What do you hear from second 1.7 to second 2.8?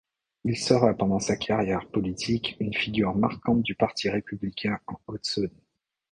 politique une